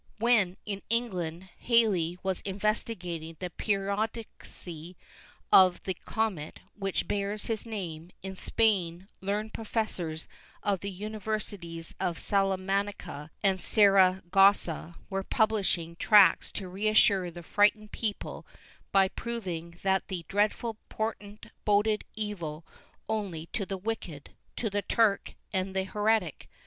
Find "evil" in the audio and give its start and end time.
22.15-22.65